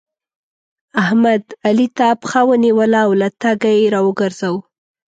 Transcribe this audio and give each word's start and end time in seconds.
احمد؛ 1.01 1.43
علي 1.65 1.87
ته 1.97 2.07
پښه 2.21 2.41
ونيوله 2.49 2.99
او 3.05 3.11
له 3.21 3.29
تګه 3.41 3.69
يې 3.77 3.91
راوګرځاوو. 3.95 4.59